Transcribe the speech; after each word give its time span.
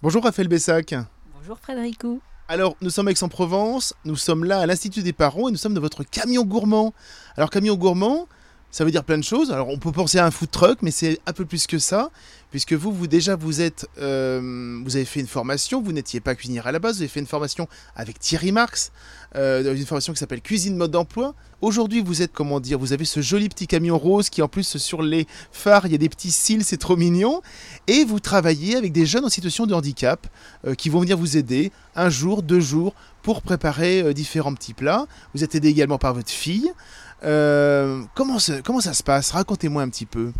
Bonjour 0.00 0.22
Raphaël 0.22 0.46
Bessac. 0.46 0.94
Bonjour 1.36 1.58
Frédéricou. 1.58 2.20
Alors, 2.46 2.76
nous 2.80 2.88
sommes 2.88 3.08
à 3.08 3.10
Aix-en-Provence, 3.10 3.94
nous 4.04 4.14
sommes 4.14 4.44
là 4.44 4.60
à 4.60 4.66
l'Institut 4.66 5.02
des 5.02 5.12
parents 5.12 5.48
et 5.48 5.50
nous 5.50 5.56
sommes 5.56 5.74
dans 5.74 5.80
votre 5.80 6.04
camion 6.04 6.44
gourmand. 6.44 6.94
Alors, 7.36 7.50
camion 7.50 7.74
gourmand, 7.74 8.28
ça 8.70 8.84
veut 8.84 8.90
dire 8.90 9.04
plein 9.04 9.18
de 9.18 9.24
choses. 9.24 9.50
Alors, 9.50 9.68
on 9.68 9.78
peut 9.78 9.92
penser 9.92 10.18
à 10.18 10.26
un 10.26 10.30
food 10.30 10.50
truck, 10.50 10.78
mais 10.82 10.90
c'est 10.90 11.18
un 11.26 11.32
peu 11.32 11.46
plus 11.46 11.66
que 11.66 11.78
ça, 11.78 12.10
puisque 12.50 12.74
vous, 12.74 12.92
vous 12.92 13.06
déjà, 13.06 13.34
vous 13.34 13.62
êtes, 13.62 13.88
euh, 13.98 14.80
vous 14.84 14.96
avez 14.96 15.06
fait 15.06 15.20
une 15.20 15.26
formation. 15.26 15.80
Vous 15.80 15.92
n'étiez 15.92 16.20
pas 16.20 16.34
cuisinière 16.34 16.66
à 16.66 16.72
la 16.72 16.78
base. 16.78 16.96
Vous 16.96 17.02
avez 17.02 17.08
fait 17.08 17.20
une 17.20 17.26
formation 17.26 17.66
avec 17.96 18.18
Thierry 18.18 18.52
Marx, 18.52 18.92
euh, 19.36 19.74
une 19.74 19.86
formation 19.86 20.12
qui 20.12 20.18
s'appelle 20.18 20.42
Cuisine 20.42 20.76
mode 20.76 20.90
d'emploi. 20.90 21.34
Aujourd'hui, 21.62 22.02
vous 22.02 22.20
êtes, 22.20 22.32
comment 22.32 22.60
dire, 22.60 22.78
vous 22.78 22.92
avez 22.92 23.06
ce 23.06 23.20
joli 23.20 23.48
petit 23.48 23.66
camion 23.66 23.98
rose 23.98 24.28
qui, 24.28 24.42
en 24.42 24.48
plus, 24.48 24.76
sur 24.76 25.02
les 25.02 25.26
phares, 25.50 25.86
il 25.86 25.92
y 25.92 25.94
a 25.94 25.98
des 25.98 26.08
petits 26.08 26.30
cils, 26.30 26.62
c'est 26.62 26.76
trop 26.76 26.96
mignon. 26.96 27.40
Et 27.86 28.04
vous 28.04 28.20
travaillez 28.20 28.76
avec 28.76 28.92
des 28.92 29.06
jeunes 29.06 29.24
en 29.24 29.30
situation 29.30 29.66
de 29.66 29.74
handicap 29.74 30.26
euh, 30.66 30.74
qui 30.74 30.90
vont 30.90 31.00
venir 31.00 31.16
vous 31.16 31.38
aider 31.38 31.72
un 31.96 32.10
jour, 32.10 32.42
deux 32.42 32.60
jours, 32.60 32.94
pour 33.22 33.42
préparer 33.42 34.14
différents 34.14 34.54
petits 34.54 34.72
plats. 34.72 35.06
Vous 35.34 35.42
êtes 35.42 35.54
aidé 35.54 35.68
également 35.68 35.98
par 35.98 36.14
votre 36.14 36.30
fille. 36.30 36.70
Euh, 37.24 38.04
comment, 38.14 38.38
ça, 38.38 38.94
se 38.94 39.02
passe? 39.02 39.32
Racontez-moi 39.32 39.82
un 39.82 39.88
petit 39.88 40.06
peu. 40.06 40.32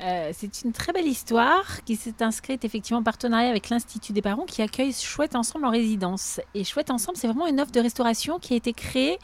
Euh, 0.00 0.30
c'est 0.32 0.62
une 0.62 0.72
très 0.72 0.92
belle 0.92 1.08
histoire 1.08 1.82
qui 1.84 1.96
s'est 1.96 2.22
inscrite 2.22 2.64
effectivement 2.64 3.00
en 3.00 3.02
partenariat 3.02 3.48
avec 3.48 3.68
l'Institut 3.68 4.12
des 4.12 4.22
parents 4.22 4.44
qui 4.44 4.62
accueille 4.62 4.92
Chouette 4.92 5.34
Ensemble 5.34 5.64
en 5.64 5.70
résidence. 5.70 6.40
Et 6.54 6.62
Chouette 6.64 6.90
Ensemble, 6.90 7.18
c'est 7.18 7.26
vraiment 7.26 7.48
une 7.48 7.60
offre 7.60 7.72
de 7.72 7.80
restauration 7.80 8.38
qui 8.38 8.54
a 8.54 8.56
été 8.56 8.72
créée 8.72 9.18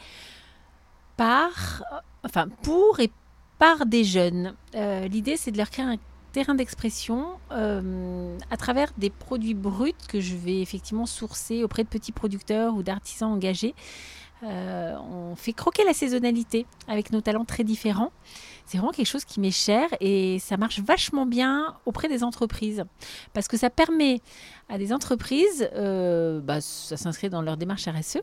par, 1.15 1.83
enfin, 2.23 2.47
pour 2.61 2.99
et 2.99 3.09
par 3.57 3.85
des 3.85 4.03
jeunes. 4.03 4.53
Euh, 4.75 5.07
L'idée, 5.07 5.37
c'est 5.37 5.51
de 5.51 5.57
leur 5.57 5.69
créer 5.69 5.85
un 5.85 5.95
terrain 6.33 6.55
d'expression 6.55 7.39
à 7.49 8.57
travers 8.57 8.91
des 8.97 9.09
produits 9.09 9.53
bruts 9.53 9.93
que 10.09 10.19
je 10.19 10.35
vais 10.35 10.59
effectivement 10.59 11.05
sourcer 11.05 11.63
auprès 11.63 11.85
de 11.85 11.87
petits 11.87 12.11
producteurs 12.11 12.75
ou 12.75 12.83
d'artisans 12.83 13.31
engagés. 13.31 13.73
Euh, 14.43 14.95
on 14.99 15.35
fait 15.35 15.53
croquer 15.53 15.83
la 15.85 15.93
saisonnalité 15.93 16.65
avec 16.87 17.11
nos 17.11 17.21
talents 17.21 17.45
très 17.45 17.63
différents. 17.63 18.11
C'est 18.65 18.77
vraiment 18.77 18.91
quelque 18.91 19.07
chose 19.07 19.25
qui 19.25 19.39
m'est 19.39 19.51
cher 19.51 19.87
et 20.01 20.39
ça 20.39 20.57
marche 20.57 20.79
vachement 20.79 21.25
bien 21.25 21.75
auprès 21.85 22.09
des 22.09 22.23
entreprises 22.23 22.83
parce 23.33 23.47
que 23.47 23.57
ça 23.57 23.69
permet 23.69 24.21
à 24.67 24.77
des 24.77 24.91
entreprises, 24.91 25.69
euh, 25.73 26.41
bah, 26.41 26.59
ça 26.61 26.97
s'inscrit 26.97 27.29
dans 27.29 27.41
leur 27.41 27.57
démarche 27.57 27.87
RSE, 27.87 28.17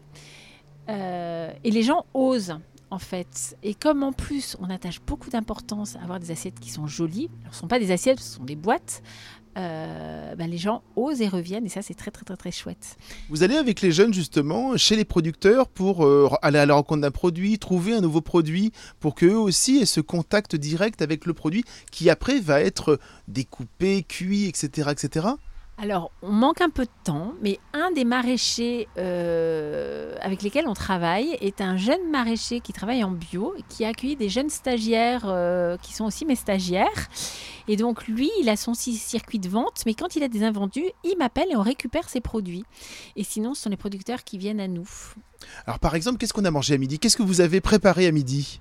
euh, 0.89 1.53
et 1.65 1.71
les 1.71 1.83
gens 1.83 2.05
osent 2.13 2.59
en 2.91 2.99
fait. 2.99 3.57
Et 3.63 3.75
comme 3.75 4.03
en 4.03 4.13
plus 4.13 4.57
on 4.61 4.69
attache 4.69 5.01
beaucoup 5.01 5.31
d'importance 5.31 5.97
à 5.97 6.03
avoir 6.03 6.21
des 6.21 6.31
assiettes 6.31 6.61
qui 6.61 6.71
sont 6.71 6.87
jolies, 6.87 7.31
ce 7.45 7.49
ne 7.49 7.55
sont 7.55 7.69
pas 7.69 7.79
des 7.79 7.91
assiettes, 7.91 8.21
ce 8.21 8.37
sont 8.37 8.45
des 8.45 8.57
boîtes, 8.57 9.03
euh, 9.59 10.35
ben, 10.35 10.51
les 10.51 10.59
gens 10.59 10.83
osent 10.97 11.21
et 11.21 11.29
reviennent 11.29 11.67
et 11.67 11.69
ça 11.69 11.83
c'est 11.83 11.95
très 11.95 12.11
très 12.11 12.25
très 12.25 12.37
très 12.37 12.51
chouette. 12.51 12.97
Vous 13.29 13.43
allez 13.43 13.57
avec 13.57 13.81
les 13.83 13.93
jeunes 13.93 14.15
justement 14.15 14.77
chez 14.77 14.97
les 14.97 15.05
producteurs 15.05 15.69
pour 15.69 16.07
euh, 16.07 16.31
aller 16.41 16.59
à 16.59 16.67
la 16.67 16.75
rencontre 16.75 17.03
d'un 17.03 17.11
produit, 17.11 17.59
trouver 17.59 17.95
un 17.95 18.01
nouveau 18.01 18.23
produit 18.23 18.73
pour 18.99 19.15
qu'eux 19.15 19.37
aussi 19.37 19.79
aient 19.79 19.87
ce 19.87 20.01
contact 20.01 20.57
direct 20.57 21.03
avec 21.03 21.27
le 21.27 21.35
produit 21.35 21.65
qui 21.91 22.09
après 22.09 22.41
va 22.41 22.61
être 22.61 22.99
découpé, 23.29 24.05
cuit, 24.05 24.47
etc. 24.47 24.91
etc. 24.91 25.27
Alors, 25.83 26.13
on 26.23 26.31
manque 26.31 26.61
un 26.61 26.71
peu 26.71 26.85
de 26.85 26.91
temps, 27.03 27.35
mais 27.43 27.59
un 27.73 27.91
des 27.91 28.05
maraîchers 28.05 28.87
euh, 28.99 30.15
avec 30.21 30.43
lesquels 30.43 30.69
on 30.69 30.75
travaille 30.75 31.37
est 31.41 31.61
un 31.61 31.77
jeune 31.77 32.09
maraîcher 32.09 32.61
qui 32.61 32.73
travaille 32.73 33.03
en 33.03 33.11
bio, 33.11 33.53
qui 33.69 33.85
a 33.85 33.89
accueilli 33.89 34.15
des 34.15 34.29
jeunes 34.29 34.49
stagiaires 34.49 35.25
euh, 35.25 35.77
qui 35.79 35.93
sont 35.93 36.05
aussi 36.05 36.25
mes 36.25 36.37
stagiaires. 36.37 37.09
Et 37.67 37.75
donc, 37.75 38.07
lui, 38.07 38.31
il 38.41 38.49
a 38.49 38.55
son 38.55 38.75
circuit 38.75 39.41
de 39.41 39.49
vente, 39.49 39.83
mais 39.85 39.95
quand 39.95 40.15
il 40.15 40.23
a 40.23 40.29
des 40.29 40.45
invendus, 40.45 40.89
il 41.03 41.17
m'appelle 41.19 41.49
et 41.51 41.57
on 41.57 41.63
récupère 41.63 42.09
ses 42.09 42.21
produits. 42.21 42.63
Et 43.17 43.25
sinon, 43.25 43.55
ce 43.55 43.63
sont 43.63 43.71
les 43.71 43.77
producteurs 43.77 44.23
qui 44.23 44.39
viennent 44.39 44.61
à 44.61 44.69
nous. 44.69 44.89
Alors, 45.67 45.81
par 45.81 45.97
exemple, 45.97 46.19
qu'est-ce 46.19 46.33
qu'on 46.33 46.45
a 46.45 46.53
mangé 46.53 46.75
à 46.75 46.79
midi? 46.79 47.01
Qu'est-ce 47.01 47.17
que 47.17 47.25
vous 47.25 47.41
avez 47.41 47.61
préparé 47.61 48.07
à 48.07 48.13
midi? 48.13 48.61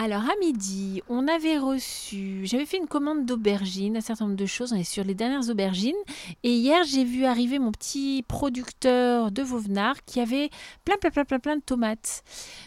Alors 0.00 0.22
à 0.22 0.36
midi, 0.38 1.02
on 1.08 1.26
avait 1.26 1.58
reçu, 1.58 2.42
j'avais 2.44 2.66
fait 2.66 2.76
une 2.76 2.86
commande 2.86 3.26
d'aubergines, 3.26 3.96
un 3.96 4.00
certain 4.00 4.26
nombre 4.26 4.36
de 4.36 4.46
choses, 4.46 4.72
on 4.72 4.76
est 4.76 4.84
sur 4.84 5.02
les 5.02 5.16
dernières 5.16 5.50
aubergines. 5.50 5.96
Et 6.44 6.52
hier, 6.52 6.84
j'ai 6.84 7.02
vu 7.02 7.24
arriver 7.24 7.58
mon 7.58 7.72
petit 7.72 8.24
producteur 8.28 9.32
de 9.32 9.42
Vauvenard 9.42 9.96
qui 10.06 10.20
avait 10.20 10.50
plein, 10.84 10.94
plein, 11.00 11.10
plein, 11.10 11.24
plein, 11.24 11.38
plein 11.40 11.56
de 11.56 11.62
tomates. 11.62 12.22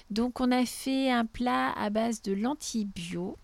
Donc 0.09 0.41
on 0.41 0.51
a 0.51 0.65
fait 0.65 1.09
un 1.09 1.25
plat 1.25 1.71
à 1.77 1.89
base 1.89 2.21
de 2.21 2.33
lentilles 2.33 2.83
bio. 2.83 3.37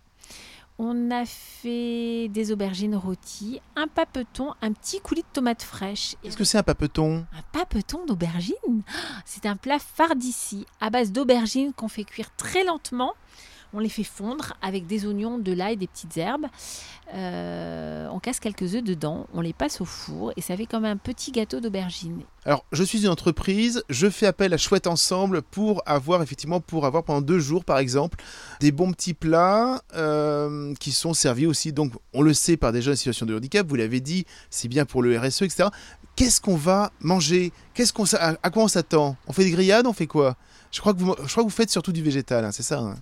On 0.80 1.10
a 1.10 1.26
fait 1.26 2.28
des 2.28 2.52
aubergines 2.52 2.96
rôties, 2.98 3.62
un 3.78 3.88
papeton, 3.88 4.54
un 4.62 4.74
petit 4.74 5.00
coulis 5.00 5.22
de 5.22 5.28
tomates 5.32 5.64
fraîches. 5.64 6.16
Qu'est-ce 6.22 6.36
que 6.36 6.44
c'est 6.44 6.58
un 6.58 6.64
papeton? 6.64 7.26
Un 7.32 7.58
papeton 7.58 8.06
d'aubergines 8.06 8.84
C'est 9.24 9.46
un 9.46 9.56
plat 9.56 9.80
phare 9.80 10.18
d'ici, 10.18 10.66
à 10.82 10.90
base 10.90 11.14
d'aubergines 11.14 11.72
qu'on 11.72 11.88
fait 11.88 12.04
cuire 12.04 12.36
très 12.36 12.66
lentement 12.66 13.14
on 13.74 13.80
les 13.80 13.90
fait 13.90 14.04
fondre 14.04 14.54
avec 14.62 14.88
des 14.88 15.06
oignons, 15.06 15.38
de 15.38 15.52
l'ail, 15.52 15.78
des 15.78 15.88
petites 15.88 16.18
herbes. 16.18 16.48
Euh, 17.14 18.08
on 18.12 18.20
casse 18.20 18.40
quelques 18.40 18.76
œufs 18.76 18.84
dedans, 18.84 19.28
on 19.34 19.42
les 19.42 19.54
passe 19.54 19.80
au 19.80 19.86
four 19.86 20.34
et 20.36 20.42
ça 20.42 20.58
fait 20.58 20.66
comme 20.66 20.84
un 20.84 20.98
petit 20.98 21.32
gâteau 21.32 21.60
d'aubergine. 21.60 22.22
Alors, 22.46 22.66
je 22.72 22.84
suis 22.84 23.04
une 23.04 23.10
entreprise, 23.10 23.84
je 23.90 24.10
fais 24.10 24.26
appel 24.26 24.54
à 24.54 24.58
Chouette 24.58 24.88
Ensemble 24.88 25.42
pour 25.42 25.82
avoir 25.86 26.22
effectivement 26.22 26.60
pour 26.60 26.86
avoir 26.86 27.04
pendant 27.04 27.22
deux 27.22 27.40
jours 27.40 27.64
par 27.64 27.78
exemple 27.78 28.18
des 28.60 28.72
bons 28.72 28.92
petits 28.92 29.14
plats 29.14 29.82
euh, 29.96 30.74
qui 30.80 30.92
sont 30.92 31.14
servis 31.14 31.46
aussi. 31.46 31.72
Donc, 31.72 31.94
on 32.14 32.22
le 32.22 32.34
sait 32.34 32.58
par 32.58 32.72
des 32.72 32.82
jeunes 32.82 32.94
en 32.94 32.98
situation 32.98 33.26
de 33.26 33.36
handicap. 33.36 33.68
Vous 33.68 33.76
l'avez 33.76 34.02
dit, 34.02 34.26
c'est 34.50 34.68
bien 34.68 34.86
pour 34.86 35.02
le 35.02 35.18
RSE, 35.18 35.44
etc. 35.44 35.70
Qu'est-ce 36.16 36.42
qu'on 36.42 36.56
va 36.56 36.92
manger? 37.00 37.54
Qu'est-ce 37.74 37.94
qu'on 37.94 38.06
à, 38.16 38.50
quoi 38.50 38.64
on 38.64 38.68
s'attend? 38.68 39.16
On 39.28 39.34
fait 39.34 39.44
des 39.44 39.52
grillades 39.52 39.86
On 39.86 39.94
fait 39.94 40.08
quoi? 40.08 40.36
Je 40.72 40.80
crois, 40.82 40.94
que 40.94 41.00
vous, 41.00 41.16
je 41.24 41.32
crois 41.32 41.44
que 41.44 41.50
vous 41.50 41.56
faites 41.56 41.70
surtout 41.70 41.92
du 41.92 42.02
végétal, 42.02 42.44
hein, 42.44 42.52
c'est 42.52 42.64
ça 42.64 42.80
hein? 42.80 42.96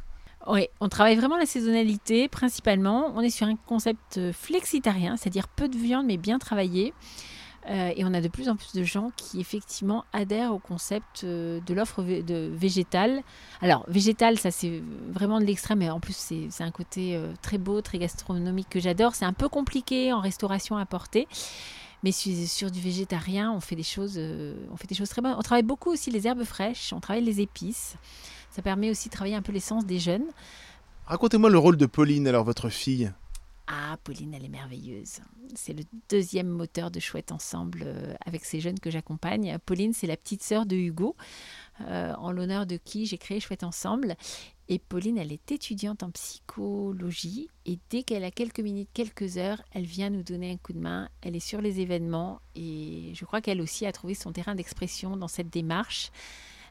Oui, 0.48 0.68
on 0.80 0.90
travaille 0.90 1.16
vraiment 1.16 1.38
la 1.38 1.46
saisonnalité 1.46 2.28
principalement. 2.28 3.12
On 3.16 3.22
est 3.22 3.30
sur 3.30 3.48
un 3.48 3.56
concept 3.56 4.18
euh, 4.18 4.32
flexitarien, 4.32 5.18
c'est-à-dire 5.18 5.48
peu 5.48 5.68
de 5.68 5.78
viande 5.78 6.06
mais 6.06 6.18
bien 6.18 6.40
travaillé. 6.40 6.94
Euh, 7.68 7.92
et 7.96 8.06
on 8.06 8.14
a 8.14 8.22
de 8.22 8.28
plus 8.28 8.48
en 8.48 8.56
plus 8.56 8.74
de 8.74 8.84
gens 8.84 9.10
qui 9.18 9.40
effectivement 9.40 10.06
adhèrent 10.14 10.54
au 10.54 10.60
concept 10.60 11.24
euh, 11.24 11.60
de 11.66 11.74
l'offre 11.74 12.04
de 12.04 12.52
végétale. 12.54 13.24
Alors 13.60 13.86
végétal, 13.88 14.38
ça 14.38 14.52
c'est 14.52 14.84
vraiment 15.10 15.40
de 15.40 15.46
l'extrême, 15.46 15.80
mais 15.80 15.90
en 15.90 16.00
plus 16.00 16.16
c'est 16.16 16.64
un 16.64 16.70
côté 16.70 17.20
très 17.42 17.58
beau, 17.58 17.82
très 17.82 17.98
gastronomique 17.98 18.70
que 18.70 18.80
j'adore. 18.80 19.16
C'est 19.16 19.26
un 19.26 19.34
peu 19.34 19.50
compliqué 19.50 20.14
en 20.14 20.20
restauration 20.20 20.78
à 20.78 20.86
porter. 20.86 21.28
Mais 22.04 22.12
sur, 22.12 22.70
du 22.70 22.80
végétarien, 22.80 23.52
on 23.52 23.60
fait 23.60 23.76
des 23.76 23.84
choses, 23.84 24.20
on 24.72 24.78
fait 24.78 24.88
des 24.88 24.96
choses 24.96 25.10
très 25.10 25.22
bonnes. 25.22 25.36
On 25.38 25.42
travaille 25.42 25.64
beaucoup 25.64 25.92
aussi 25.92 26.12
les 26.12 26.28
herbes 26.28 26.44
fraîches, 26.44 26.94
on 26.94 27.00
travaille 27.00 27.24
les 27.24 27.42
épices. 27.42 27.96
Ça 28.52 28.62
permet 28.62 28.90
aussi 28.92 29.10
de 29.10 29.14
travailler 29.14 29.36
un 29.36 29.42
peu 29.42 29.52
l'essence 29.52 29.86
des 29.86 30.00
jeunes. 30.00 30.26
Racontez-moi 31.08 31.50
le 31.50 31.58
rôle 31.58 31.78
de 31.78 31.86
Pauline, 31.86 32.28
alors 32.28 32.44
votre 32.44 32.70
fille. 32.70 33.12
Ah, 33.68 33.98
Pauline, 34.04 34.34
elle 34.36 34.46
est 34.46 34.50
merveilleuse. 34.50 35.22
C'est 35.56 35.74
le 35.74 35.84
deuxième 36.10 36.50
moteur 36.50 36.92
de 36.92 37.00
Chouette 37.00 37.32
Ensemble 37.32 37.84
euh, 37.84 38.14
avec 38.24 38.46
ces 38.46 38.60
jeunes 38.60 38.80
que 38.80 38.92
j'accompagne. 38.92 39.58
Pauline, 39.66 39.92
c'est 39.92 40.06
la 40.06 40.18
petite 40.18 40.44
sœur 40.44 40.68
de 40.68 40.76
Hugo, 40.76 41.16
euh, 41.82 42.14
en 42.18 42.32
l'honneur 42.32 42.68
de 42.68 42.78
qui 42.78 43.08
j'ai 43.08 43.18
créé 43.18 43.40
Chouette 43.40 43.64
Ensemble. 43.64 44.16
Et 44.70 44.78
Pauline, 44.78 45.18
elle 45.18 45.32
est 45.32 45.52
étudiante 45.52 46.04
en 46.04 46.12
psychologie 46.12 47.50
et 47.66 47.80
dès 47.90 48.04
qu'elle 48.04 48.24
a 48.24 48.32
quelques 48.32 48.60
minutes, 48.60 48.90
quelques 48.94 49.38
heures, 49.38 49.62
elle 49.72 49.86
vient 49.86 50.10
nous 50.10 50.24
donner 50.24 50.52
un 50.52 50.58
coup 50.58 50.74
de 50.74 50.80
main. 50.80 51.10
Elle 51.22 51.36
est 51.36 51.40
sur 51.40 51.62
les 51.62 51.80
événements 51.80 52.42
et 52.56 53.12
je 53.14 53.26
crois 53.26 53.42
qu'elle 53.42 53.62
aussi 53.62 53.86
a 53.86 53.92
trouvé 53.92 54.14
son 54.16 54.32
terrain 54.32 54.56
d'expression 54.56 55.18
dans 55.18 55.28
cette 55.28 55.50
démarche. 55.50 56.12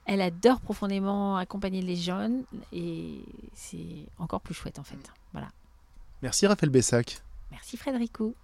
Elle 0.06 0.20
adore 0.20 0.60
profondément 0.60 1.36
accompagner 1.36 1.82
les 1.82 1.96
jeunes 1.96 2.44
et 2.72 3.20
c'est 3.54 4.06
encore 4.18 4.40
plus 4.40 4.54
chouette 4.54 4.78
en 4.78 4.84
fait. 4.84 5.12
Voilà. 5.32 5.48
Merci 6.24 6.46
Raphaël 6.46 6.70
Bessac. 6.70 7.18
Merci 7.50 7.76
Frédéricou. 7.76 8.34